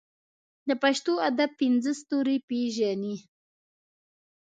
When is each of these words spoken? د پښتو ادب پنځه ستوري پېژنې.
د 0.67 0.69
پښتو 0.83 1.13
ادب 1.29 1.51
پنځه 1.59 1.91
ستوري 2.01 2.37
پېژنې. 2.49 3.15